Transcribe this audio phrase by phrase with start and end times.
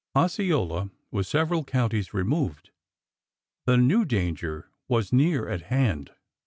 [0.15, 2.71] Osceola was several counties removed.
[3.67, 6.09] The new danger was near at hand.